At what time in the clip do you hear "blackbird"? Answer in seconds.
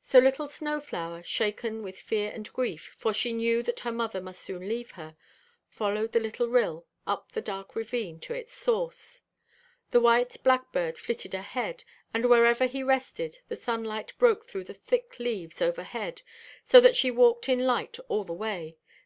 10.42-10.96